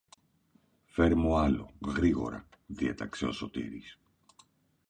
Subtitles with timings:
[0.85, 3.99] Φέρε μου άλλο, γρήγορα, διέταξε ο Σωτήρης.